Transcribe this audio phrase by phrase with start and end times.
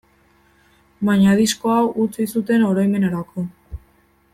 [1.09, 3.49] Baina disko hau utzi zuten oroimenerako.